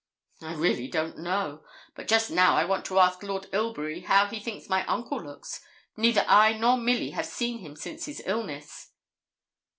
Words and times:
'I 0.41 0.55
really 0.55 0.87
don't 0.87 1.19
know; 1.19 1.63
but 1.93 2.07
just 2.07 2.31
now 2.31 2.55
I 2.57 2.65
want 2.65 2.85
to 2.85 2.97
ask 2.97 3.21
Lord 3.21 3.45
Ilbury 3.53 3.99
how 4.01 4.25
he 4.25 4.39
thinks 4.39 4.67
my 4.67 4.83
uncle 4.87 5.21
looks; 5.21 5.61
neither 5.95 6.25
I 6.27 6.53
nor 6.53 6.75
Milly 6.75 7.11
have 7.11 7.27
seen 7.27 7.59
him 7.59 7.75
since 7.75 8.05
his 8.05 8.23
illness.' 8.25 8.89